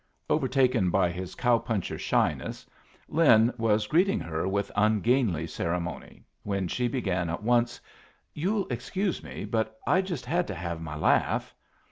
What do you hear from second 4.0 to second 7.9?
her with ungainly ceremony, when she began at once,